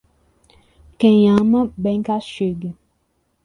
Quem 0.97 1.29
ama, 1.29 1.71
bem 1.77 2.01
castigue. 2.01 2.75